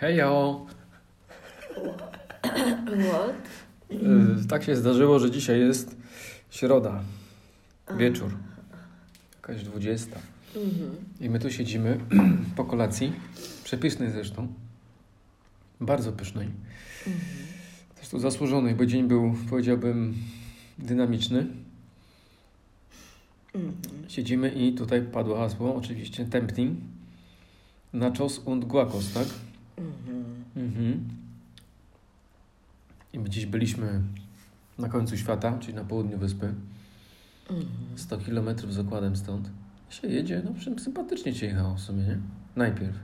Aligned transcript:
Hejo! 0.00 0.66
What? 3.10 3.36
Y, 3.90 4.48
Tak 4.48 4.64
się 4.64 4.76
zdarzyło, 4.76 5.18
że 5.18 5.30
dzisiaj 5.30 5.60
jest 5.60 5.96
środa, 6.50 7.02
wieczór, 7.98 8.30
jakaś 9.34 9.62
dwudziesta. 9.64 10.18
Mhm. 10.56 10.96
I 11.20 11.30
my 11.30 11.38
tu 11.38 11.50
siedzimy 11.50 12.00
po 12.56 12.64
kolacji, 12.64 13.12
przepysznej 13.64 14.10
zresztą, 14.10 14.48
bardzo 15.80 16.12
pysznej. 16.12 16.48
Zresztą 17.96 18.18
zasłużonej, 18.18 18.74
bo 18.74 18.86
dzień 18.86 19.08
był, 19.08 19.34
powiedziałbym, 19.50 20.14
dynamiczny. 20.78 21.46
Mhm. 23.54 23.74
Siedzimy 24.08 24.48
i 24.50 24.72
tutaj 24.72 25.02
padło 25.02 25.36
hasło, 25.36 25.76
oczywiście 25.76 26.24
tempting. 26.24 26.78
Nachos 27.92 28.38
und 28.44 28.64
guacos, 28.64 29.12
tak? 29.12 29.26
Mhm. 29.76 30.44
Mhm. 30.56 31.08
I 33.12 33.18
my 33.18 33.30
dziś 33.30 33.46
byliśmy 33.46 34.02
na 34.78 34.88
końcu 34.88 35.16
świata, 35.16 35.58
czyli 35.58 35.74
na 35.74 35.84
południu 35.84 36.18
wyspy. 36.18 36.54
Mhm. 37.50 37.66
100 37.96 38.18
km 38.18 38.72
z 38.72 38.78
okładem 38.78 39.16
stąd. 39.16 39.50
Się 39.90 40.08
jedzie, 40.08 40.42
no 40.44 40.60
czym 40.60 40.78
sympatycznie 40.78 41.34
cię 41.34 41.46
jechało 41.46 41.74
w 41.74 41.80
sumie, 41.80 42.02
nie? 42.02 42.18
Najpierw. 42.56 42.96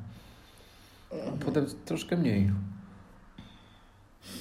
A 1.11 1.45
potem 1.45 1.67
troszkę 1.85 2.17
mniej. 2.17 2.51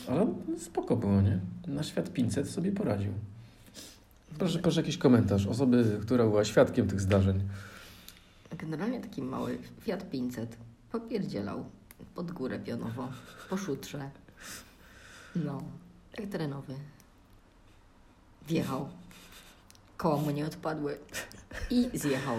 Ale 0.08 0.28
spoko 0.58 0.96
było, 0.96 1.22
nie? 1.22 1.40
Na 1.68 1.84
świat 1.84 2.14
500 2.14 2.50
sobie 2.50 2.72
poradził. 2.72 3.12
Proszę, 4.40 4.60
proszę 4.60 4.82
jakiś 4.82 4.98
komentarz 4.98 5.48
osoby, 5.48 6.00
która 6.02 6.24
była 6.24 6.46
świadkiem 6.46 6.88
tych 6.88 7.02
zdarzeń. 7.02 7.44
Generalnie 8.58 9.00
taki 9.00 9.22
mały 9.22 9.58
Fiat 9.82 10.10
500 10.10 10.58
popierdzielał 10.92 11.66
pod 12.16 12.32
górę 12.32 12.60
pionowo, 12.60 13.10
po 13.50 13.58
szutrze. 13.58 14.10
No, 15.36 15.64
jak 16.18 16.30
terenowy. 16.30 16.74
Wjechał. 18.48 18.90
Koła 19.98 20.18
mu 20.18 20.32
nie 20.32 20.46
odpadły. 20.46 20.98
I 21.70 21.90
zjechał. 21.94 22.38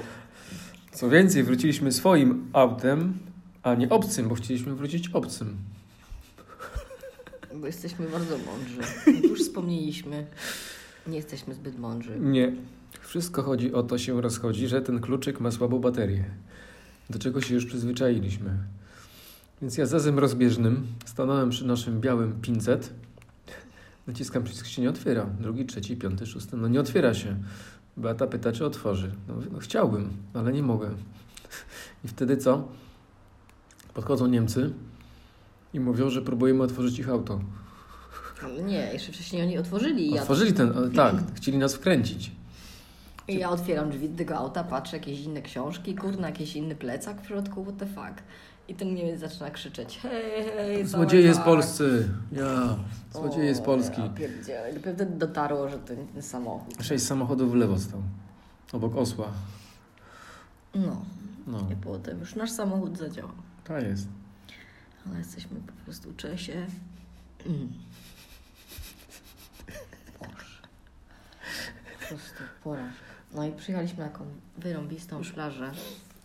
Co 0.92 1.10
więcej, 1.10 1.42
wróciliśmy 1.42 1.92
swoim 1.92 2.50
autem, 2.52 3.18
a 3.62 3.74
nie 3.74 3.88
obcym, 3.88 4.28
bo 4.28 4.34
chcieliśmy 4.34 4.74
wrócić 4.74 5.08
obcym. 5.08 5.56
Bo 7.54 7.66
jesteśmy 7.66 8.08
bardzo 8.08 8.38
mądrzy. 8.38 8.80
Jak 9.06 9.24
już 9.24 9.40
wspomnieliśmy, 9.40 10.26
nie 11.06 11.16
jesteśmy 11.16 11.54
zbyt 11.54 11.78
mądrzy. 11.78 12.20
Nie. 12.20 12.52
Wszystko 13.00 13.42
chodzi 13.42 13.72
o 13.72 13.82
to 13.82 13.98
się 13.98 14.20
rozchodzi, 14.20 14.68
że 14.68 14.82
ten 14.82 15.00
kluczyk 15.00 15.40
ma 15.40 15.50
słabą 15.50 15.78
baterię. 15.78 16.24
Do 17.10 17.18
czego 17.18 17.40
się 17.40 17.54
już 17.54 17.66
przyzwyczailiśmy. 17.66 18.58
Więc 19.62 19.78
ja 19.78 19.86
zezem 19.86 20.18
rozbieżnym 20.18 20.86
stanąłem 21.04 21.50
przy 21.50 21.66
naszym 21.66 22.00
białym 22.00 22.40
500. 22.40 22.90
Naciskam 24.06 24.44
przycisk, 24.44 24.66
się 24.66 24.82
nie 24.82 24.90
otwiera. 24.90 25.26
Drugi, 25.40 25.66
trzeci, 25.66 25.96
piąty, 25.96 26.26
szósty. 26.26 26.56
No 26.56 26.68
nie 26.68 26.80
otwiera 26.80 27.14
się. 27.14 27.36
Beata 27.96 28.26
pyta, 28.26 28.52
czy 28.52 28.66
otworzy. 28.66 29.12
No, 29.28 29.34
no 29.52 29.58
chciałbym, 29.58 30.10
ale 30.34 30.52
nie 30.52 30.62
mogę. 30.62 30.90
I 32.04 32.08
wtedy 32.08 32.36
co? 32.36 32.68
Podchodzą 33.94 34.26
Niemcy 34.26 34.72
i 35.74 35.80
mówią, 35.80 36.10
że 36.10 36.22
próbujemy 36.22 36.62
otworzyć 36.62 36.98
ich 36.98 37.08
auto. 37.08 37.40
Nie, 38.64 38.92
jeszcze 38.92 39.12
wcześniej 39.12 39.42
oni 39.42 39.58
otworzyli. 39.58 40.18
Otworzyli 40.18 40.52
ten, 40.52 40.72
ale 40.76 40.90
tak, 40.90 41.14
chcieli 41.34 41.58
nas 41.58 41.74
wkręcić. 41.74 42.32
i 43.28 43.38
ja 43.38 43.50
otwieram 43.50 43.90
drzwi 43.90 44.08
tego 44.08 44.36
auta, 44.36 44.64
patrzę, 44.64 44.96
jakieś 44.96 45.20
inne 45.20 45.42
książki, 45.42 45.94
kurna, 45.94 46.28
jakiś 46.28 46.56
inny 46.56 46.74
plecak 46.74 47.22
w 47.22 47.26
środku, 47.26 47.64
what 47.64 47.76
the 47.76 47.86
fuck. 47.86 48.22
I 48.72 48.74
ten 48.74 48.94
Niemiec 48.94 49.20
zaczyna 49.20 49.50
krzyczeć, 49.50 49.98
hej, 50.02 50.44
hej, 50.56 50.86
Złodzieje 50.86 51.34
z. 51.34 51.38
Polscy. 51.38 52.08
Ja, 52.32 52.76
złodzieje 53.12 53.54
z 53.54 53.60
Polski. 53.60 54.00
Ja 54.48 54.80
wtedy 54.80 55.06
dotarło, 55.06 55.68
że 55.68 55.78
to 55.78 55.86
ten 55.86 56.22
samochód. 56.22 56.74
Sześć 56.84 57.04
samochodów 57.04 57.52
w 57.52 57.54
lewo 57.54 57.78
stał. 57.78 58.02
Obok 58.72 58.96
osła. 58.96 59.28
No, 60.74 61.02
No, 61.46 61.68
i 61.72 61.76
potem 61.76 62.20
już 62.20 62.34
nasz 62.34 62.50
samochód 62.50 62.98
zadziałał. 62.98 63.32
to 63.64 63.78
jest. 63.78 64.08
Ale 65.08 65.18
jesteśmy 65.18 65.60
po 65.60 65.72
prostu 65.84 66.12
Czesie. 66.14 66.66
Mm. 67.46 67.72
Boże. 70.20 70.62
Po 72.00 72.06
prostu 72.08 72.42
porażka. 72.64 73.00
No 73.34 73.44
i 73.46 73.52
przyjechaliśmy 73.52 74.04
na 74.04 74.10
taką 74.10 74.24
wyrąbistą 74.58 75.20
plażę. 75.34 75.72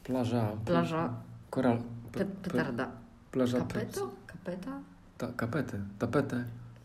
Plaża. 0.04 0.52
Plaża 0.66 1.14
Koral. 1.50 1.78
pe 2.12 2.26
petarda. 2.26 2.92
Plaża. 3.32 3.58
Kapeto? 3.58 4.12
Kapeta? 4.28 4.80
Ta, 5.18 5.28
kapetę. 5.28 5.80
Tapetę. 6.00 6.36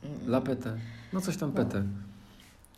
Mm. 0.04 0.30
Lapetę. 0.30 0.78
No 1.12 1.20
coś 1.20 1.36
tam 1.36 1.52
petę. 1.52 1.82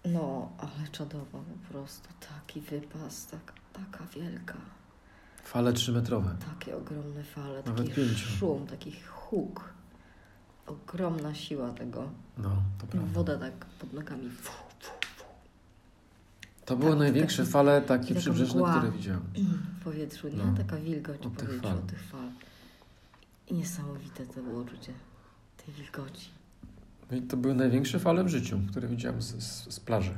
No, 0.04 0.52
ale 0.58 0.88
czadowa 0.92 1.24
po 1.38 1.72
prostu. 1.72 2.08
Taki 2.20 2.60
wypas, 2.60 3.26
tak, 3.26 3.52
taka 3.72 4.04
wielka. 4.14 4.54
Fale 5.44 5.72
trzymetrowe. 5.72 6.36
Takie 6.50 6.76
ogromne 6.76 7.22
fale, 7.24 7.62
Nawet 7.66 7.76
taki 7.76 7.90
pięciu. 7.90 8.28
szum, 8.38 8.66
taki 8.66 8.92
huk. 9.14 9.74
Ogromna 10.66 11.34
siła 11.34 11.70
tego. 11.72 12.08
No, 12.38 12.50
to 12.78 12.86
prawda. 12.86 13.12
Woda 13.12 13.38
tak 13.38 13.52
pod 13.78 13.92
nogami. 13.92 14.30
Fu, 14.30 14.52
fu, 14.52 14.52
fu. 14.52 14.73
To 16.64 16.76
były 16.76 16.90
Tak, 16.90 16.98
największe 16.98 17.44
fale 17.44 17.82
takie 17.82 18.14
przybrzeżne, 18.14 18.62
które 18.70 18.92
widziałem. 18.92 19.22
W 19.80 19.84
powietrzu, 19.84 20.28
nie? 20.28 20.36
No. 20.36 20.54
Taka 20.56 20.76
wilgoć 20.76 21.16
w 21.16 21.30
powietrzu 21.30 21.60
fal. 21.60 21.78
tych 21.82 22.02
fal. 22.02 22.28
I 23.48 23.54
niesamowite 23.54 24.26
to 24.26 24.42
było 24.42 24.62
uczucie 24.62 24.92
tej 25.64 25.74
wilgoci. 25.74 26.30
No 27.10 27.16
I 27.16 27.22
to 27.22 27.36
były 27.36 27.54
największe 27.54 27.98
fale 27.98 28.24
w 28.24 28.28
życiu, 28.28 28.60
które 28.70 28.88
widziałem 28.88 29.22
z, 29.22 29.26
z, 29.44 29.74
z 29.74 29.80
plaży. 29.80 30.14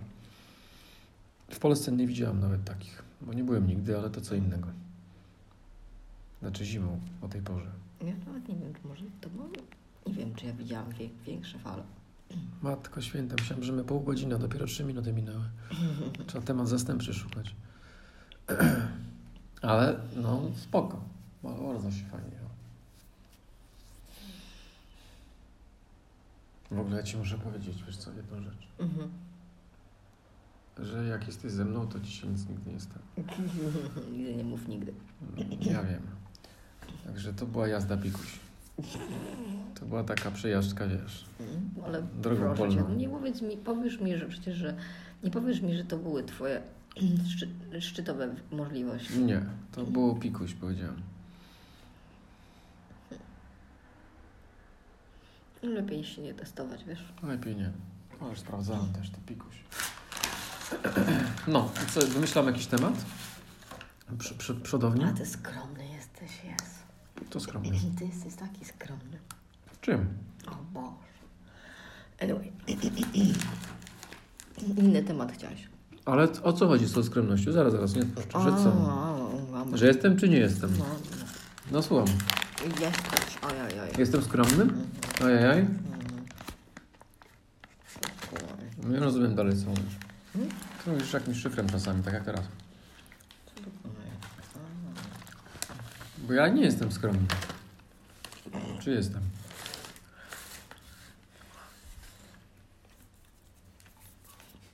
W 1.50 1.58
Polsce 1.58 1.92
nie 1.92 2.06
widziałem 2.06 2.40
nawet 2.40 2.64
takich, 2.64 3.02
bo 3.20 3.32
nie 3.32 3.44
byłem 3.44 3.66
nigdy, 3.66 3.98
ale 3.98 4.10
to 4.10 4.20
co 4.20 4.34
innego. 4.34 4.68
Znaczy 6.40 6.64
zimą 6.64 7.00
o 7.22 7.28
tej 7.28 7.42
porze. 7.42 7.70
Ja 8.00 8.12
nawet 8.26 8.48
nie 8.48 8.54
wiem, 8.56 8.74
czy 8.74 8.88
może 8.88 9.04
to 9.20 9.30
było... 9.30 9.48
Nie 10.06 10.14
wiem, 10.14 10.34
czy 10.34 10.46
ja 10.46 10.52
widziałam 10.52 10.86
większe 11.26 11.58
fale. 11.58 11.82
Matko 12.62 13.00
święta, 13.00 13.34
myślałem, 13.38 13.64
że 13.64 13.72
my 13.72 13.84
pół 13.84 14.00
godziny, 14.00 14.34
a 14.34 14.38
dopiero 14.38 14.66
trzy 14.66 14.84
minuty 14.84 15.12
minęły. 15.12 15.44
Trzeba 16.26 16.44
temat 16.44 16.68
zastępczy 16.68 17.14
szukać. 17.14 17.54
Ale 19.62 20.00
no 20.16 20.42
spoko. 20.56 21.00
Bardzo 21.42 21.90
się 21.90 22.04
fajnie. 22.04 22.36
W 26.70 26.78
ogóle 26.78 26.96
ja 26.96 27.02
Ci 27.02 27.16
muszę 27.16 27.38
powiedzieć, 27.38 27.82
wiesz 27.86 27.96
co, 27.96 28.12
jedną 28.12 28.42
rzecz. 28.42 28.68
Mhm. 28.78 29.10
Że 30.78 31.06
jak 31.06 31.26
jesteś 31.26 31.52
ze 31.52 31.64
mną, 31.64 31.88
to 31.88 32.00
Ci 32.00 32.12
się 32.12 32.26
nic 32.26 32.48
nigdy 32.48 32.72
nie 32.72 32.80
stanie. 32.80 33.04
Nigdy 34.12 34.34
nie 34.34 34.44
mów 34.44 34.68
nigdy. 34.68 34.92
Ja 35.60 35.82
wiem. 35.82 36.02
Także 37.06 37.34
to 37.34 37.46
była 37.46 37.68
jazda 37.68 37.96
pikuś. 37.96 38.45
To 39.80 39.86
była 39.86 40.04
taka 40.04 40.30
przejażdżka, 40.30 40.86
wiesz. 40.86 41.24
Mhm. 41.40 41.70
Ale 41.84 42.02
Drogą 42.02 42.54
proszę 42.54 42.76
cię, 42.76 42.84
no 42.88 42.94
nie 42.94 43.08
powiedz 43.08 43.42
mi, 43.42 43.56
powiesz 43.56 44.00
mi, 44.00 44.16
że 44.16 44.26
przecież, 44.26 44.56
że 44.56 44.76
nie 45.24 45.30
powiesz 45.30 45.60
mi, 45.60 45.76
że 45.76 45.84
to 45.84 45.96
były 45.96 46.24
twoje 46.24 46.62
szczy, 47.30 47.48
szczytowe 47.80 48.34
możliwości. 48.50 49.18
Nie, 49.18 49.42
to 49.72 49.84
było 49.84 50.14
pikuś, 50.14 50.54
powiedziałem. 50.54 51.02
Lepiej 55.62 56.04
się 56.04 56.22
nie 56.22 56.34
testować, 56.34 56.84
wiesz? 56.84 57.04
Lepiej 57.22 57.56
nie. 57.56 57.70
No 58.20 58.28
już 58.28 58.38
sprawdzałem 58.40 58.92
też 58.92 59.10
to 59.10 59.18
pikuś. 59.26 59.54
No, 61.48 61.70
i 61.84 61.90
co, 61.90 62.00
wymyślam 62.00 62.46
jakiś 62.46 62.66
temat? 62.66 62.94
Przy, 64.18 64.34
przy, 64.34 64.54
przodownie? 64.54 65.06
A 65.06 65.12
ty 65.12 65.26
skromny 65.26 65.88
jesteś, 65.88 66.44
jest. 66.44 66.65
To 67.30 67.40
skromnie. 67.40 67.70
Ty 67.98 68.04
jesteś 68.04 68.34
taki 68.34 68.64
skromny. 68.64 69.18
W 69.72 69.80
czym? 69.80 70.06
O 70.46 70.54
Boże. 70.74 70.96
Anyway. 72.22 72.52
Inny 74.76 75.02
temat 75.02 75.32
chciałeś. 75.32 75.68
Ale 76.04 76.28
o 76.42 76.52
co 76.52 76.66
chodzi 76.68 76.86
z 76.86 76.92
tą 76.92 77.02
skromnością? 77.02 77.52
Zaraz, 77.52 77.72
zaraz, 77.72 77.94
nie 77.94 78.02
odpuszczę. 78.02 78.40
Że 78.42 78.50
co? 78.50 79.76
Że 79.76 79.86
jestem 79.86 80.16
czy 80.16 80.28
nie 80.28 80.38
jestem? 80.38 80.70
No, 80.78 80.84
No 81.72 81.82
słucham. 81.82 82.06
no. 82.08 82.64
Jesteś. 82.68 83.38
Ojojoj. 83.42 83.88
Jestem 83.98 84.22
skromny? 84.22 84.66
Ojajaj. 85.24 85.58
Mhm. 85.58 85.76
Nie 88.92 88.98
rozumiem 89.00 89.34
dalej 89.34 89.52
co 89.56 89.66
mówisz. 89.70 89.96
Hmm? 90.32 90.50
To 91.10 91.16
jakimś 91.18 91.38
szyfrem 91.42 91.68
czasami, 91.68 92.02
tak 92.02 92.14
jak 92.14 92.24
teraz. 92.24 92.44
Bo 96.26 96.32
ja 96.32 96.48
nie 96.48 96.62
jestem 96.62 96.92
skromny. 96.92 97.26
Czy 98.80 98.90
jestem? 98.90 99.20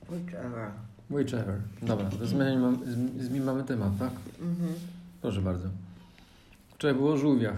Whichever. 0.09 0.71
Whichever. 1.09 1.61
Dobra, 1.81 2.09
to 2.09 2.27
zmieniamy, 2.27 2.77
zm- 2.77 3.19
zmieniamy 3.23 3.63
temat, 3.63 3.97
tak? 3.99 4.11
Mhm. 4.41 4.73
Proszę 5.21 5.41
bardzo. 5.41 5.69
Wczoraj 6.75 6.95
było 6.97 7.13
o 7.13 7.17
żółwiach. 7.17 7.57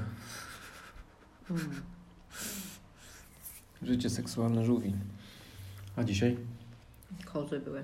Mm. 1.49 1.81
Życie 3.83 4.09
seksualne 4.09 4.65
żółwi. 4.65 4.93
A 5.95 6.03
dzisiaj? 6.03 6.37
Kozy 7.25 7.59
były. 7.59 7.83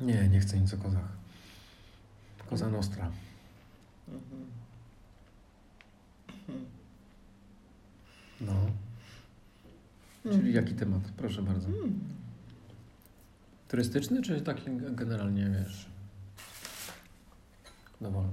Nie, 0.00 0.28
nie 0.28 0.40
chcę 0.40 0.60
nic 0.60 0.74
o 0.74 0.76
kozach. 0.76 1.08
Koza 2.50 2.68
Nostra. 2.68 3.10
Mhm. 4.08 4.46
No. 8.40 8.52
Mm. 10.24 10.38
Czyli 10.38 10.54
jaki 10.54 10.74
temat? 10.74 11.02
Proszę 11.16 11.42
bardzo. 11.42 11.68
Mm. 11.68 12.00
Turystyczny, 13.68 14.22
czy 14.22 14.40
taki 14.40 14.64
generalnie, 14.90 15.50
wiesz? 15.50 15.86
Dowolny. 18.00 18.32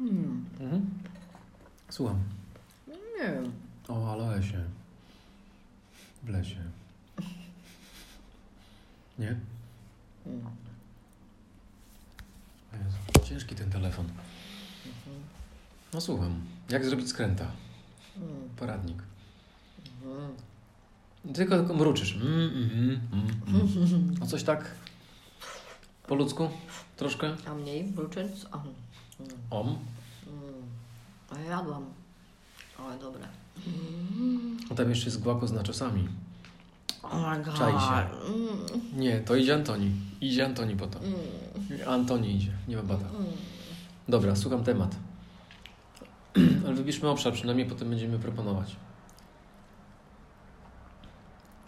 Mm. 0.00 0.44
Mhm. 0.60 0.90
Słucham. 1.90 2.22
Nie 2.88 3.24
wiem. 3.24 3.52
O, 3.88 4.12
aloesie. 4.12 4.64
W 6.22 6.28
lesie. 6.28 6.60
Nie? 9.18 9.36
Mm. 10.26 10.46
Jezu, 12.72 13.28
ciężki 13.28 13.54
ten 13.54 13.70
telefon. 13.70 14.08
No 15.94 16.00
słucham. 16.00 16.40
Jak 16.70 16.84
zrobić 16.84 17.08
skręta? 17.08 17.46
Mm. 18.16 18.28
Poradnik. 18.56 19.02
Tylko, 21.34 21.58
tylko 21.58 21.74
mruczysz. 21.74 22.16
Mm, 22.16 22.28
mm, 22.28 23.00
mm, 23.12 23.68
mm. 23.94 24.14
A 24.22 24.26
coś 24.26 24.42
tak? 24.42 24.74
Po 26.06 26.14
ludzku? 26.14 26.48
Troszkę? 26.96 27.36
A 27.46 27.54
mniej 27.54 27.84
bruczyc? 27.84 28.46
O. 28.52 28.56
Mm. 28.56 29.32
Om. 29.50 29.78
Mm. 31.28 31.48
Jadłam. 31.48 31.84
Ale 32.78 32.98
dobre. 32.98 33.28
A 34.70 34.74
tam 34.74 34.90
jeszcze 34.90 35.06
jest 35.06 35.22
głako 35.22 35.46
z 35.46 35.52
naczosami. 35.52 36.08
Oh 37.02 37.30
my 37.36 37.44
God. 37.44 37.54
Czai 37.54 37.72
się. 37.72 38.26
Mm. 38.26 39.00
Nie, 39.00 39.20
to 39.20 39.36
idzie 39.36 39.54
Antoni. 39.54 39.90
Idzie 40.20 40.46
Antoni 40.46 40.76
potem. 40.76 41.02
Mm. 41.04 41.88
Antoni 41.88 42.36
idzie, 42.36 42.52
nie 42.68 42.76
ma 42.76 42.82
bata. 42.82 43.08
Mm. 43.08 43.26
Dobra, 44.08 44.36
słucham 44.36 44.64
temat. 44.64 44.96
Ale 46.66 46.74
wybierzmy 46.74 47.08
obszar, 47.08 47.32
przynajmniej 47.32 47.66
potem 47.66 47.90
będziemy 47.90 48.18
proponować. 48.18 48.76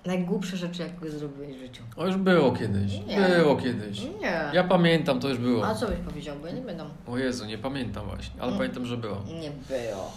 Najgłupsze 0.06 0.56
rzeczy, 0.56 0.82
jakie 0.82 1.11
zrobiłeś 1.11 1.56
w 1.56 1.58
życiu. 1.58 1.82
O, 1.96 2.06
już 2.06 2.17
było 2.17 2.52
kiedyś. 2.52 2.93
Nie. 3.06 3.29
Było 3.38 3.56
kiedyś. 3.56 4.00
Nie. 4.20 4.50
Ja 4.52 4.64
pamiętam, 4.64 5.20
to 5.20 5.29
już 5.29 5.38
było. 5.38 5.67
A 5.67 5.75
co 5.75 5.87
byś 5.87 5.99
powiedział? 5.99 6.37
Bo 6.41 6.46
ja 6.46 6.52
nie 6.52 6.61
będę. 6.62 6.85
O 7.06 7.19
Jezu, 7.19 7.44
nie 7.44 7.58
pamiętam 7.58 8.06
właśnie, 8.06 8.35
ale 8.43 8.46
Mm. 8.46 8.58
pamiętam, 8.58 8.87
że 8.87 8.96
było. 8.96 9.23
Nie 9.41 9.50
było. 9.50 10.12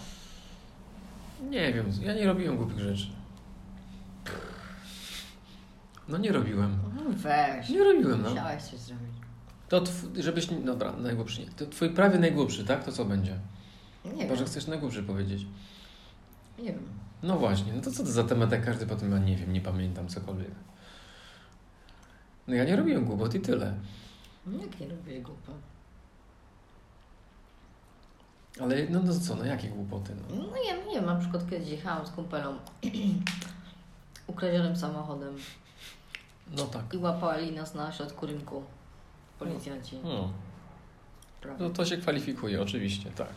Nie 1.50 1.72
wiem, 1.72 1.86
ja 2.02 2.14
nie 2.14 2.26
robiłem 2.26 2.56
głupich 2.56 2.78
rzeczy. 2.78 3.06
No 6.08 6.18
nie 6.18 6.32
robiłem. 6.32 6.78
Mm, 7.00 7.12
Weź. 7.12 7.68
Nie 7.68 7.84
robiłem, 7.84 8.22
no. 8.22 8.30
Musiałeś 8.30 8.62
coś 8.62 8.78
zrobić. 8.80 9.06
To 9.68 9.80
tw- 9.80 10.20
żebyś... 10.22 10.50
nie- 10.50 10.58
Dobra, 10.60 10.92
najgłupszy 10.92 11.40
nie. 11.40 11.46
To 11.46 11.66
twój 11.66 11.90
prawie 11.90 12.18
najgłupszy, 12.18 12.64
tak? 12.64 12.84
To 12.84 12.92
co 12.92 13.04
będzie? 13.04 13.38
Nie 14.14 14.22
Chyba, 14.22 14.28
wiem. 14.28 14.36
że 14.36 14.44
chcesz 14.44 14.66
najgłupszy 14.66 15.02
powiedzieć. 15.02 15.46
Nie 16.58 16.64
wiem. 16.64 16.88
No 17.22 17.38
właśnie, 17.38 17.72
no 17.72 17.82
to 17.82 17.90
co 17.90 18.04
to 18.04 18.10
za 18.10 18.24
temat, 18.24 18.52
jak 18.52 18.64
każdy 18.64 18.86
potem, 18.86 19.12
ja 19.12 19.18
nie 19.18 19.36
wiem, 19.36 19.52
nie 19.52 19.60
pamiętam, 19.60 20.08
cokolwiek. 20.08 20.50
No 22.46 22.54
ja 22.54 22.64
nie 22.64 22.76
robiłem 22.76 23.04
głupot 23.04 23.34
i 23.34 23.40
tyle. 23.40 23.74
No 24.46 24.58
Jak 24.64 24.80
nie 24.80 24.88
robisz 24.88 25.20
głupot? 25.22 25.54
Ale 28.60 28.76
no, 28.90 29.00
no 29.04 29.20
co, 29.20 29.36
no 29.36 29.44
jakie 29.44 29.68
głupoty, 29.68 30.14
no. 30.14 30.36
No 30.36 30.42
nie, 30.64 30.76
no 30.76 30.86
nie 30.88 30.94
wiem. 30.94 31.06
Na 31.06 31.16
przykład 31.16 31.50
kiedyś 31.50 31.68
jechałam 31.68 32.06
z 32.06 32.10
kumpelą 32.10 32.58
ukradzionym 34.26 34.76
samochodem 34.76 35.36
No 36.56 36.64
tak. 36.66 36.94
i 36.94 36.96
łapali 36.96 37.52
nas 37.52 37.74
na 37.74 37.92
środku 37.92 38.26
rynku 38.26 38.62
policjanci. 39.38 39.96
No, 40.04 40.32
Prawda? 41.40 41.64
no 41.64 41.70
to 41.70 41.84
się 41.84 41.96
kwalifikuje, 41.96 42.62
oczywiście, 42.62 43.10
tak. 43.10 43.28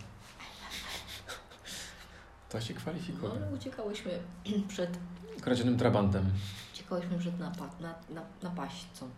To 2.52 2.62
się 2.62 2.74
No 2.74 2.80
kwalifikuje. 2.80 3.32
ale 3.32 3.52
uciekałyśmy 3.52 4.20
przed, 4.68 4.98
Kradzionym 5.42 5.78
trabantem. 5.78 6.32
uciekałyśmy 6.74 7.20
przed 7.20 7.40
napa- 7.40 7.80
na, 7.82 7.96
na, 8.10 8.22
napaśćcą. 8.44 9.10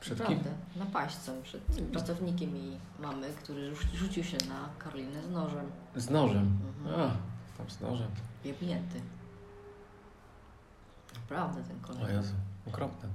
Przed 0.00 0.18
kim? 0.26 0.36
Naprawdę, 0.38 0.50
napaśćcą, 0.76 1.42
przed 1.42 1.62
pracownikiem 1.92 2.56
jej 2.56 2.76
mamy, 2.98 3.30
który 3.42 3.72
rzuci- 3.74 3.94
rzucił 3.96 4.24
się 4.24 4.36
na 4.48 4.68
Karolinę 4.78 5.22
z 5.22 5.30
nożem. 5.30 5.70
Z 5.96 6.10
nożem. 6.10 6.58
Mhm. 6.84 7.00
A, 7.10 7.16
tam 7.58 7.70
z 7.70 7.80
nożem. 7.80 8.08
Jebnięty. 8.44 9.00
Naprawdę 11.14 11.62
ten 11.62 11.80
koleś. 11.80 12.02
O 12.02 12.08
Jezu, 12.08 12.34
okropne. 12.68 13.08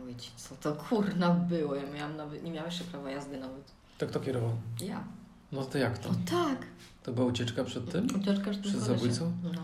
Mówię 0.00 0.14
ci, 0.16 0.30
co 0.36 0.56
to 0.56 0.72
kurna 0.72 1.30
było. 1.30 1.74
Ja 1.74 1.90
miałam 1.90 2.16
nawet, 2.16 2.42
nie 2.42 2.50
miałam 2.50 2.70
jeszcze 2.70 2.84
prawa 2.84 3.10
jazdy 3.10 3.38
nawet. 3.38 3.72
Tak 3.98 4.10
to 4.10 4.20
kierował. 4.20 4.52
Ja. 4.80 5.04
No 5.52 5.64
to 5.64 5.78
jak 5.78 5.98
to? 5.98 6.08
O 6.10 6.12
tak! 6.30 6.66
To 7.02 7.12
była 7.12 7.26
ucieczka 7.26 7.64
przed 7.64 7.92
tym? 7.92 8.06
Ucieczka 8.20 8.52
z 8.52 8.54
tym 8.54 8.62
Przed 8.62 8.72
kolesiem. 8.74 8.80
zabójcą? 8.96 9.32
No. 9.42 9.60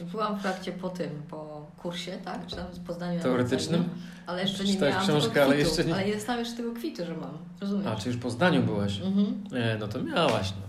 Byłam 0.00 0.38
w 0.38 0.42
trakcie 0.42 0.72
po 0.72 0.88
tym, 0.88 1.10
po 1.30 1.66
kursie, 1.76 2.18
tak? 2.24 2.46
Czy 2.46 2.56
tam 2.56 2.66
po 2.86 2.92
zdaniu 2.92 3.20
Teoretycznym? 3.20 3.88
ale 4.26 4.42
jeszcze 4.42 4.64
nie 4.64 4.72
Czytałeś 4.72 4.94
miałam 4.94 5.08
książkę, 5.08 5.28
tego 5.28 5.42
ale 5.44 5.54
kwitu. 5.54 5.68
jeszcze 5.68 5.84
nie- 5.84 5.94
Ale 5.94 6.08
jest 6.08 6.26
tam 6.26 6.38
jeszcze 6.38 6.56
tego 6.56 6.72
kwitu, 6.72 7.04
że 7.06 7.14
mam. 7.16 7.38
Rozumiesz? 7.60 7.86
A, 7.86 7.96
czy 7.96 8.08
już 8.08 8.16
po 8.18 8.30
zdaniu 8.30 8.62
byłaś? 8.62 9.00
Mhm. 9.00 9.44
Nie, 9.52 9.76
no 9.80 9.88
to 9.88 10.02
miałaś, 10.02 10.50
no. 10.50 10.62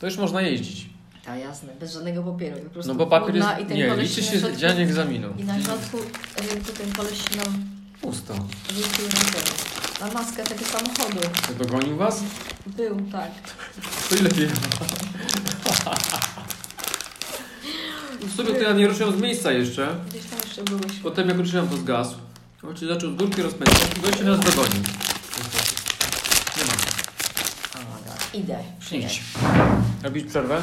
To 0.00 0.06
już 0.06 0.16
można 0.18 0.42
jeździć. 0.42 0.90
Tak, 1.24 1.40
jasne. 1.40 1.72
Bez 1.80 1.92
żadnego 1.92 2.22
papieru. 2.22 2.60
Po 2.64 2.70
prostu 2.70 2.92
No 2.92 2.98
bo 2.98 3.06
papier 3.06 3.36
jest... 3.36 3.48
i 3.62 3.64
ten 3.66 3.76
Nie, 3.76 3.96
liczy 3.96 4.22
się 4.22 4.38
środku- 4.38 4.56
dzień 4.56 4.80
egzaminu. 4.80 5.28
I 5.38 5.44
na 5.44 5.60
środku 5.62 5.96
rynku 6.52 6.72
ten 6.78 6.92
koleś 6.92 7.36
nam 7.36 7.64
Pusto. 8.00 8.34
rzucił 8.74 9.04
na 9.04 9.12
ten, 9.32 9.83
na 10.04 10.12
maskę 10.12 10.42
tego 10.44 10.64
samochodu. 10.64 11.20
Dogonił 11.58 11.96
was? 11.96 12.22
Był, 12.66 13.00
tak. 13.12 13.30
To 14.08 14.16
ile 14.16 14.28
wie? 14.28 14.48
W 18.20 18.36
sumie 18.36 18.50
to 18.50 18.62
ja 18.62 18.72
nie 18.72 18.88
ruszyłem 18.88 19.18
z 19.18 19.20
miejsca 19.20 19.52
jeszcze. 19.52 19.96
Gdzieś 20.10 20.24
tam 20.24 20.38
jeszcze 20.46 20.62
byłeś. 20.62 20.92
Potem 21.02 21.28
jak 21.28 21.38
ruszyłem 21.38 21.68
to 21.68 21.76
zgasł. 21.76 22.14
Oczywiście 22.62 22.86
zaczął 22.86 23.10
z 23.10 23.14
górki 23.14 23.42
rozpędzać 23.42 23.82
i 23.96 24.00
gościu 24.00 24.24
nas 24.24 24.40
dogonił. 24.40 24.82
Nie 26.56 26.64
ma. 26.64 26.72
Idę. 28.34 28.58
Idź. 28.92 29.22
Robić 30.02 30.26
przerwę? 30.30 30.62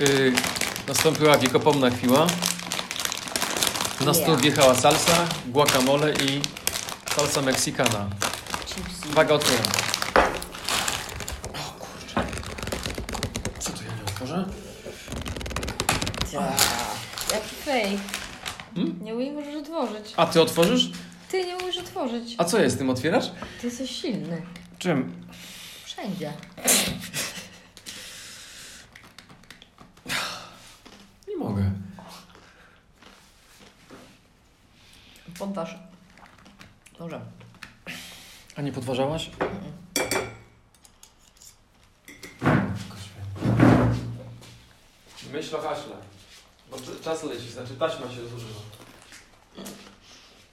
Yy, 0.00 0.32
nastąpiła 0.88 1.38
wiekopomna 1.38 1.90
chwila. 1.90 2.26
Na 4.00 4.14
stół 4.14 4.36
wjechała 4.36 4.74
salsa, 4.74 5.28
guacamole 5.46 6.12
i 6.12 6.59
salsa 7.16 7.42
mexicana. 7.42 8.10
Chipsy. 8.66 9.08
Uwaga, 9.08 9.34
otwieram. 9.34 9.66
O 11.54 11.72
kurczę. 11.80 12.26
Co 13.58 13.72
to 13.72 13.82
ja 13.82 13.94
nie 13.96 14.02
otworzę? 14.02 14.44
Ja. 16.32 16.52
Jaki 17.32 17.56
fake. 17.56 18.02
Hmm? 18.74 19.04
Nie 19.04 19.14
umiesz 19.14 19.34
możesz 19.34 19.54
otworzyć. 19.56 20.14
A 20.16 20.26
ty 20.26 20.40
otworzysz? 20.42 20.90
Ty 21.28 21.44
nie 21.46 21.56
umiesz 21.56 21.78
otworzyć. 21.78 22.34
A 22.38 22.44
co 22.44 22.58
jest, 22.58 22.78
tym 22.78 22.90
otwierasz? 22.90 23.30
Ty 23.60 23.66
jesteś 23.66 23.90
silny. 24.00 24.42
Czym? 24.78 25.26
Wszędzie. 25.84 26.32
Nie 31.28 31.36
mogę. 31.36 31.70
Podważ. 35.38 35.89
Dobrze. 37.00 37.20
A 38.56 38.62
nie 38.62 38.72
podważałaś? 38.72 39.30
Myśl 45.32 45.56
o 45.56 45.60
haśle. 45.60 45.96
Bo 46.70 46.76
czas 47.04 47.22
leci, 47.22 47.50
znaczy 47.50 47.76
taśma 47.76 48.08
się 48.08 48.28
zużywa. 48.28 48.60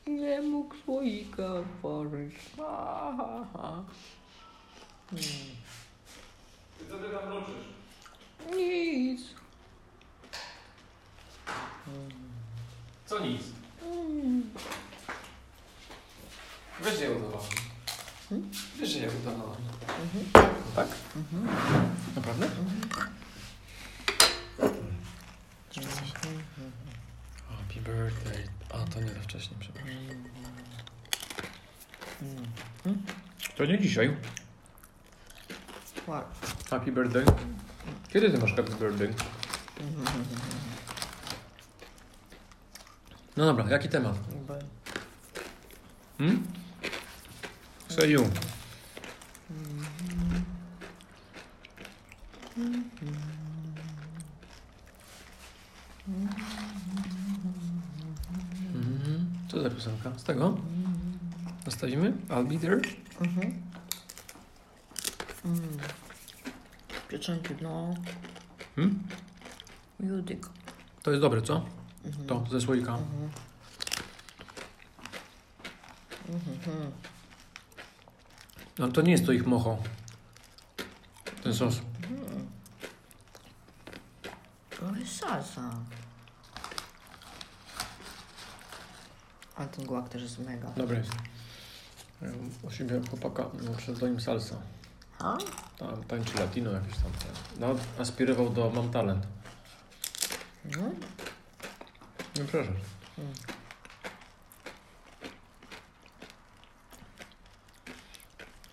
Nie 0.08 0.42
mógł 0.42 0.76
słoika 0.86 1.54
otworzyć. 1.54 2.36
Ha, 2.58 3.14
ha, 3.18 3.46
ha. 3.54 3.84
Ty 6.80 6.86
co 6.90 6.98
ty 6.98 7.10
tam 7.10 7.30
mruczysz? 7.30 7.68
Nic. 8.56 9.22
Co 13.06 13.20
nic? 13.20 13.42
Mm. 13.84 14.50
Weź 16.82 17.00
je 17.00 17.12
udawałem. 17.12 17.50
Hmm? 18.30 18.50
Wiesz, 18.80 18.96
udawałem. 19.22 19.62
Mhm. 20.04 20.46
Tak? 20.76 20.88
Mhm. 21.16 21.48
Naprawdę? 22.16 22.46
Mhm. 22.46 22.82
Happy 27.50 27.82
birthday. 27.82 28.48
A, 28.70 28.78
to 28.94 29.00
nie 29.02 29.10
za 29.10 29.20
wcześnie, 29.20 29.58
przepraszam. 29.60 29.92
Mhm. 32.22 33.02
To 33.58 33.66
nie 33.66 33.80
dzisiaj. 33.80 34.18
Wow. 36.08 36.22
Happy 36.70 36.92
birthday. 36.92 37.26
Kiedy 38.10 38.32
ty 38.32 38.38
masz 38.38 38.56
happy 38.56 38.72
birthday? 38.76 39.14
No 43.38 43.46
dobra, 43.46 43.70
jaki 43.70 43.90
temat? 43.90 44.16
Hmm? 46.18 46.44
You. 48.06 48.30
Mhm. 58.76 59.38
Co 59.48 59.62
za 59.64 59.70
piosenka? 59.70 60.12
Z 60.18 60.24
tego? 60.24 60.58
Zostawimy? 61.66 62.14
I'll 62.30 62.46
be 62.46 62.60
there? 62.60 62.82
Mhm. 63.22 63.62
Mm. 65.46 65.78
No. 67.62 67.94
Hmm? 68.76 69.04
Judyk. 70.00 70.48
To 71.02 71.12
jest 71.12 71.22
dobre, 71.22 71.42
co? 71.42 71.66
Mhm. 72.06 72.28
To, 72.28 72.46
ze 72.52 72.62
słoika. 72.62 72.94
Mhm. 72.94 73.30
Mhm. 76.30 76.92
No 78.80 78.88
to 78.88 79.02
nie 79.02 79.12
jest 79.12 79.26
to 79.26 79.32
ich 79.32 79.46
mocho. 79.46 79.78
Ten 81.44 81.54
sos. 81.54 81.82
To 84.80 84.96
jest 84.96 85.20
salsa. 85.20 85.72
Ale 89.56 89.68
ten 89.68 89.86
gułak 89.86 90.10
też 90.10 90.22
jest 90.22 90.40
mega. 90.40 90.70
Dobre 90.78 90.98
jest. 90.98 91.12
Ja 92.22 92.28
u 92.64 92.72
siebie 92.72 93.02
chłopaka, 93.10 93.46
no 93.64 93.72
przed 93.72 94.02
nim 94.02 94.22
salsa. 94.22 94.56
A? 95.20 95.38
Tam 95.78 96.04
tańczy 96.04 96.38
latino 96.40 96.72
jakieś 96.72 96.96
tam. 96.96 97.12
No, 97.60 97.76
aspirował 98.00 98.50
do 98.50 98.70
Mam 98.70 98.92
Talent. 98.92 99.28
No. 100.66 100.84
Nie 102.36 102.44
proszę. 102.44 102.72
Mm. 103.18 103.34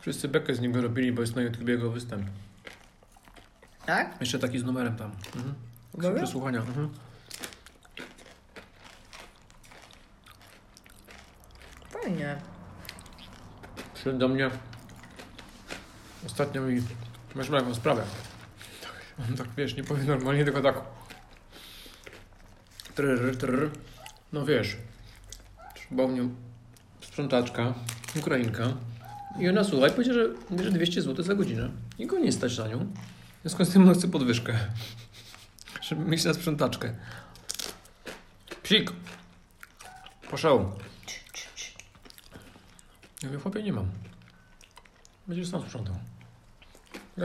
Wszyscy 0.05 0.29
bekę 0.29 0.55
z 0.55 0.61
niego 0.61 0.83
robili, 0.83 1.13
bo 1.13 1.21
jest 1.21 1.37
na 1.37 1.43
YouTube 1.43 1.69
jego 1.69 1.91
występ. 1.91 2.27
Tak? 3.87 4.17
Jeszcze 4.21 4.39
taki 4.39 4.59
z 4.59 4.65
numerem 4.65 4.97
tam. 4.97 5.13
Mhm. 5.37 5.55
Dobra? 5.95 6.23
Przesłuchania. 6.23 6.59
Mhm. 6.59 6.91
Fajnie. 11.91 12.37
Przyszedł 13.95 14.19
do 14.19 14.29
mnie. 14.29 14.51
Ostatnio 16.27 16.63
mi. 16.63 16.83
Masz 17.35 17.49
jaką 17.49 17.75
sprawę. 17.75 18.05
Tak, 18.83 19.27
on 19.29 19.37
tak 19.37 19.49
wiesz, 19.57 19.77
nie 19.77 19.85
powie 19.85 20.05
normalnie, 20.05 20.45
tylko 20.45 20.61
tak. 20.61 20.81
Trrr, 22.95 23.37
trrr. 23.37 23.71
No 24.33 24.45
wiesz. 24.47 24.77
Mnie 25.91 26.29
sprzątaczka, 27.01 27.75
Ukrainka. 28.17 28.73
I 29.39 29.49
ona 29.49 29.65
słuchaj, 29.65 29.91
powiedziała, 29.91 30.19
że 30.19 30.57
bierze 30.57 30.71
200 30.71 31.03
zł 31.03 31.25
za 31.25 31.35
godzinę. 31.35 31.71
I 31.99 32.07
go 32.07 32.19
nie 32.19 32.33
stać 32.33 32.59
na 32.59 32.69
nią. 32.69 32.79
W 32.79 33.41
związku 33.43 33.65
z 33.65 33.71
tym 33.71 33.89
on 33.89 33.95
chce 33.95 34.09
podwyżkę. 34.09 34.59
Żeby 35.89 36.05
mieć 36.05 36.25
na 36.25 36.35
sprzątaczkę. 36.35 36.95
Psik. 38.63 38.93
Poszał. 40.31 40.73
Ja 43.23 43.29
mówię, 43.29 43.39
chłopie, 43.39 43.63
nie 43.63 43.73
mam. 43.73 43.91
Będziesz 45.27 45.49
sam 45.49 45.63
sprzątał. 45.63 45.95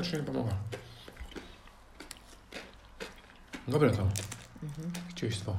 Ci 0.04 0.18
nie 0.18 0.24
pomogę. 0.24 0.52
Dobre 3.68 3.92
to. 3.92 4.08
Mhm. 4.64 4.92
Chciejstwo. 5.10 5.56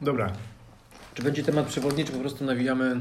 Dobra. 0.00 0.32
Czy 1.14 1.22
będzie 1.22 1.44
temat 1.44 1.66
przewodni, 1.66 2.04
czy 2.04 2.12
po 2.12 2.18
prostu 2.18 2.44
nawijamy 2.44 3.00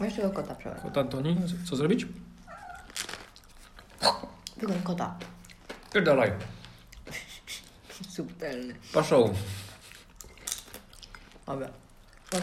Jeszcze 0.00 0.22
tego 0.22 0.34
kota 0.34 0.54
przełam. 0.54 0.78
kota 0.80 1.00
Antoni? 1.00 1.36
Co 1.64 1.76
zrobić? 1.76 2.06
Wygląd 4.56 4.82
kota. 4.82 5.18
Pierdalaj. 5.92 6.32
Subtelny. 8.08 8.74
Paszą. 8.92 9.34
Dobra. 11.46 11.68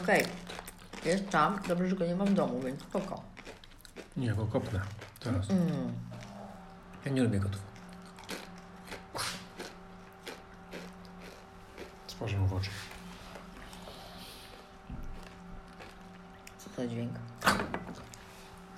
Okej. 0.02 0.26
Jest 1.06 1.30
tam. 1.30 1.60
Dobrze, 1.68 1.90
że 1.90 1.96
go 1.96 2.06
nie 2.06 2.16
ma 2.16 2.26
w 2.26 2.34
domu, 2.34 2.62
więc 2.62 2.82
spoko. 2.82 3.24
Nie, 4.18 4.34
go 4.34 4.46
kopnę. 4.46 4.82
Teraz. 5.20 5.50
Mm. 5.50 5.94
Ja 7.06 7.12
nie 7.12 7.24
lubię 7.24 7.40
kotów. 7.40 7.62
Spojrzę 12.08 12.38
mu 12.38 12.48
w 12.48 12.54
oczy. 12.54 12.70
To 16.76 16.82
za 16.82 16.88
dźwięk? 16.88 17.12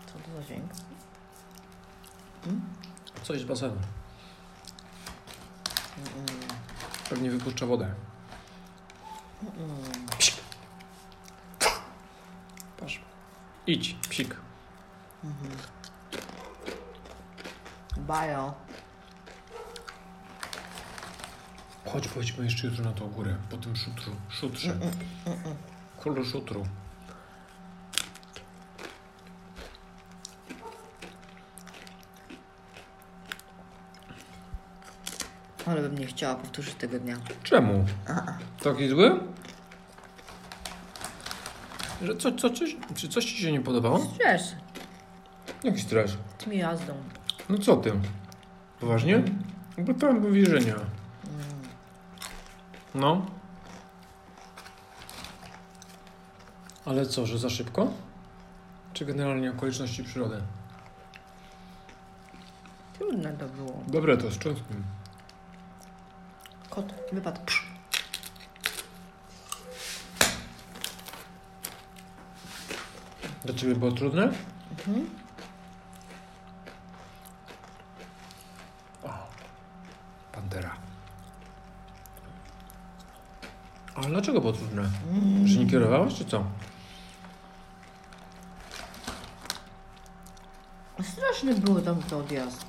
Co 0.05 0.13
to 0.13 0.37
za 0.37 0.43
dźwięk? 0.43 0.71
Coś 3.23 3.41
z 3.41 3.43
basenu. 3.43 3.75
Mm. 5.97 6.25
Pewnie 7.09 7.31
wypuszcza 7.31 7.65
wodę. 7.65 7.93
Mm. 9.43 10.05
Patrz. 12.79 12.99
Idź, 13.67 13.95
psik. 14.09 14.35
Bajo. 17.97 18.53
Chodź, 21.85 22.07
pojedźmy 22.07 22.43
jeszcze 22.45 22.67
jutro 22.67 22.83
na 22.83 22.91
tą 22.91 23.07
górę, 23.07 23.35
po 23.49 23.57
tym 23.57 23.75
szutru. 23.75 24.15
Szutrze. 24.29 24.77
Królu 25.99 26.25
szutru. 26.25 26.65
Ale 35.65 35.81
bym 35.81 35.97
nie 35.97 36.05
chciała 36.05 36.35
powtórzyć 36.35 36.73
tego 36.75 36.99
dnia. 36.99 37.17
Czemu? 37.43 37.85
Taki 38.63 38.89
zły? 38.89 39.19
Że 42.01 42.15
co, 42.17 42.31
co, 42.31 42.49
coś, 42.49 42.75
czy 42.95 43.09
coś 43.09 43.25
ci 43.25 43.37
się 43.41 43.51
nie 43.51 43.61
podobało? 43.61 43.99
Stres. 44.15 44.55
Jaki 45.63 45.79
stres? 45.81 46.17
Mi 46.47 46.57
jazdą. 46.57 46.93
No 47.49 47.57
co 47.57 47.77
ty? 47.77 47.91
Poważnie? 48.79 49.23
Bo 49.77 49.93
to 49.93 50.13
mam 50.13 50.33
wierzenia. 50.33 50.75
No. 52.95 53.25
Ale 56.85 57.05
co, 57.05 57.25
że 57.25 57.37
za 57.39 57.49
szybko? 57.49 57.91
Czy 58.93 59.05
generalnie 59.05 59.51
okoliczności 59.51 60.03
przyrody? 60.03 60.41
Trudne 62.97 63.33
to 63.33 63.47
było. 63.47 63.83
Dobre 63.87 64.17
to 64.17 64.31
z 64.31 64.37
cząstkiem. 64.37 64.83
Kot 66.75 66.93
wypadł. 67.11 67.41
Psz. 67.45 67.63
Dla 73.45 73.53
ciebie 73.53 73.75
było 73.75 73.91
trudne? 73.91 74.23
Mhm. 74.23 75.09
O, 79.03 79.09
Pantera. 80.31 80.75
Ale 83.95 84.07
dlaczego 84.07 84.41
było 84.41 84.53
trudne? 84.53 84.89
Że 85.45 85.59
nie 85.59 85.69
kierowałaś, 85.69 86.15
czy 86.15 86.25
co? 86.25 86.43
Straszny 91.03 91.55
był 91.55 91.81
tam 91.81 92.03
ten 92.03 92.19
odjazd. 92.19 92.65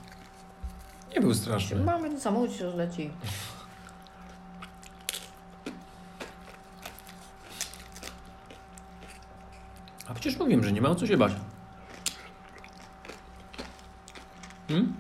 Nie 1.15 1.21
był 1.21 1.35
straszny. 1.35 1.85
Mamy 1.85 2.09
ten 2.09 2.21
samochód 2.21 2.53
się 2.53 2.65
rozleci. 2.65 3.11
Przecież 10.27 10.41
mówiłem, 10.41 10.65
że 10.65 10.73
nie 10.73 10.81
ma 10.81 10.89
o 10.89 10.95
co 10.95 11.07
się 11.07 11.17
bać. 11.17 11.33
Hmm? 14.69 14.95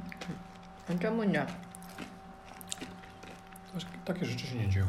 A 0.91 0.99
czemu 1.03 1.25
nie? 1.25 1.47
Takie 4.05 4.27
rzeczy 4.27 4.47
się 4.47 4.55
nie 4.55 4.69
dzieją. 4.69 4.87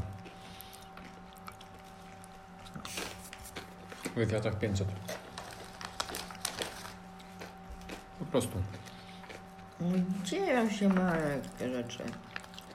W 4.04 4.10
wywiadach 4.16 4.60
500. 4.60 4.88
Po 8.20 8.26
prostu. 8.26 8.62
Dzieją 10.24 10.70
się 10.70 10.90
małe 10.90 11.42
takie 11.42 11.74
rzeczy. 11.74 12.04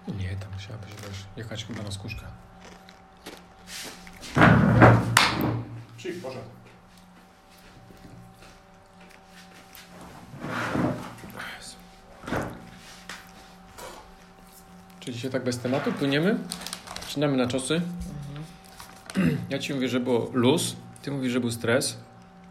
Nie, 0.09 0.37
tam 0.37 0.52
musiałabyś 0.52 0.90
wiesz, 0.90 1.26
jechać 1.37 1.64
chyba 1.64 1.83
na 1.83 1.90
skórzkę. 1.90 2.26
Przyjdź, 5.97 6.19
Boże. 6.19 6.62
Dzisiaj 15.22 15.32
tak 15.32 15.44
bez 15.44 15.58
tematu 15.58 15.92
płyniemy? 15.92 16.38
Wcinamy 17.00 17.36
na 17.36 17.46
czosy. 17.46 17.80
Ja 19.50 19.58
ci 19.58 19.74
mówię, 19.74 19.88
że 19.88 20.00
było 20.00 20.30
luz, 20.32 20.76
ty 21.02 21.10
mówisz, 21.10 21.32
że 21.32 21.40
był 21.40 21.50
stres. 21.50 21.98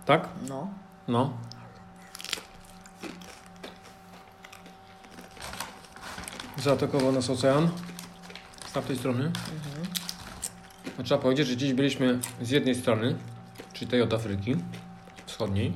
Tak? 0.06 0.30
No. 0.50 0.68
No. 1.08 1.38
Zaatakował 6.58 7.12
nas 7.12 7.30
ocean. 7.30 7.70
Z 8.66 8.72
tamtej 8.72 8.98
strony. 8.98 9.32
No, 10.98 11.04
trzeba 11.04 11.22
powiedzieć, 11.22 11.48
że 11.48 11.58
dziś 11.58 11.74
byliśmy 11.74 12.20
z 12.42 12.50
jednej 12.50 12.76
strony, 12.76 13.16
czyli 13.74 13.92
tej 13.92 14.02
od 14.02 14.14
Afryki 14.14 14.56
Wschodniej, 15.26 15.74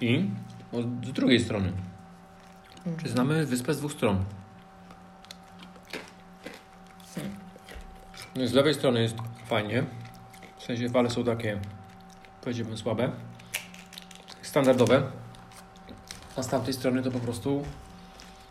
i 0.00 0.30
od, 0.72 1.06
z 1.06 1.12
drugiej 1.12 1.40
strony. 1.40 1.72
Czy 3.02 3.08
znamy 3.08 3.46
wyspę 3.46 3.74
z 3.74 3.78
dwóch 3.78 3.92
stron? 3.92 4.24
Z 8.36 8.52
lewej 8.52 8.74
strony 8.74 9.02
jest 9.02 9.16
fajnie. 9.46 9.84
W 10.58 10.62
sensie 10.62 10.88
fale 10.88 11.10
są 11.10 11.24
takie, 11.24 11.60
powiedziałbym, 12.40 12.78
słabe. 12.78 13.10
Standardowe. 14.42 15.02
A 16.36 16.42
z 16.42 16.48
tamtej 16.48 16.74
strony 16.74 17.02
to 17.02 17.10
po 17.10 17.20
prostu 17.20 17.64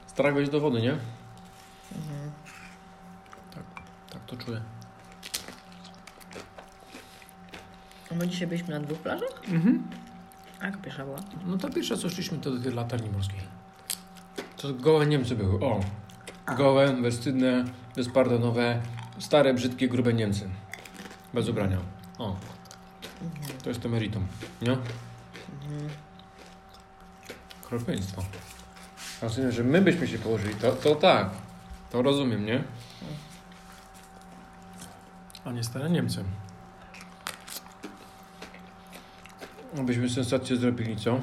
strach 0.07 0.33
wejść 0.33 0.51
do 0.51 0.59
wody, 0.59 0.81
nie? 0.81 0.97
Tak, 3.51 3.63
tak 4.09 4.25
to 4.25 4.37
czuję. 4.37 4.61
A 8.11 8.15
my 8.15 8.27
dzisiaj 8.27 8.47
byliśmy 8.47 8.79
na 8.79 8.79
dwóch 8.79 8.97
plażach? 8.97 9.41
Mhm. 9.47 9.83
A 10.59 10.65
jaka 10.65 10.77
pierwsza 10.77 11.05
była? 11.05 11.19
No 11.45 11.57
to 11.57 11.69
pierwsze 11.69 11.97
co 11.97 12.09
szliśmy 12.09 12.37
to 12.37 12.51
do 12.51 12.63
tej 12.63 12.73
latarni 12.73 13.09
morskiej. 13.09 13.39
To 14.57 14.73
gołe 14.73 15.05
Niemcy 15.05 15.35
były. 15.35 15.65
O! 15.65 15.79
Gołe, 16.57 16.93
bezstydne, 16.93 17.65
bezpardonowe, 17.95 18.81
stare, 19.19 19.53
brzydkie, 19.53 19.87
grube 19.87 20.13
Niemcy. 20.13 20.49
Bez 21.33 21.49
ubrania. 21.49 21.77
O. 22.17 22.35
To 23.63 23.69
jest 23.69 23.81
to 23.81 23.89
meritum, 23.89 24.27
nie? 24.61 24.77
Okropieństwo. 27.63 28.23
Rozumiem, 29.21 29.51
że 29.51 29.63
my 29.63 29.81
byśmy 29.81 30.07
się 30.07 30.17
położyli, 30.17 30.55
to, 30.55 30.71
to 30.71 30.95
tak. 30.95 31.29
To 31.91 32.01
rozumiem, 32.01 32.45
nie? 32.45 32.63
A 35.45 35.51
nie 35.51 35.63
stare 35.63 35.89
Niemcy. 35.89 36.23
Byśmy 39.73 40.09
sensację 40.09 40.55
zrobili, 40.57 40.95
co? 40.95 41.19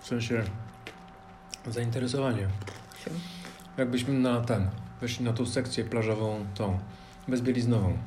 W 0.00 0.06
sensie 0.06 0.44
zainteresowanie. 1.66 2.48
Jakbyśmy 3.76 4.14
na 4.14 4.40
ten, 4.40 4.70
weszli 5.00 5.24
na 5.24 5.32
tą 5.32 5.46
sekcję 5.46 5.84
plażową, 5.84 6.46
tą, 6.54 6.78
bezbieliznową. 7.28 7.98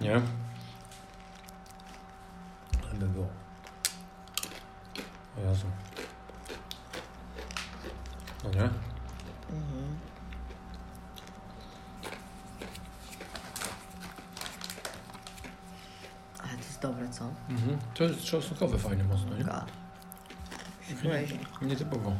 Nie? 0.00 0.14
Ale 2.84 2.94
by 2.98 3.06
było. 3.06 3.26
O 5.38 5.40
Jezu. 5.48 5.66
No 8.44 8.50
nie? 8.50 8.68
Ale 16.38 16.52
to 16.52 16.64
jest 16.64 16.80
dobre, 16.82 17.08
co? 17.08 17.24
Mhm. 17.48 17.78
To 17.94 18.04
jest 18.04 18.24
czosnkowe 18.24 18.78
fajnie 18.78 19.04
mocno, 19.04 19.36
nie? 19.38 19.44
God. 19.44 19.72
Nietypowo. 21.62 22.12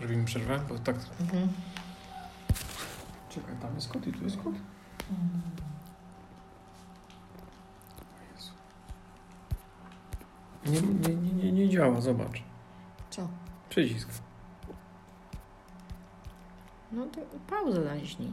Robimy 0.00 0.24
przerwę, 0.24 0.60
bo 0.68 0.78
tak... 0.78 0.96
Mhm. 1.20 1.48
Czekaj, 3.28 3.56
tam 3.62 3.74
jest 3.74 3.88
kot 3.88 4.06
i 4.06 4.12
tu 4.12 4.24
jest 4.24 4.36
Jezu. 8.34 8.52
Nie, 10.66 10.80
nie, 10.80 11.14
nie, 11.14 11.32
nie, 11.32 11.52
nie 11.52 11.68
działa, 11.68 12.00
zobacz. 12.00 12.42
Co? 13.10 13.28
Przycisk. 13.68 14.08
No 16.92 17.06
to 17.06 17.20
pauzę 17.48 17.80
naciśnij. 17.80 18.32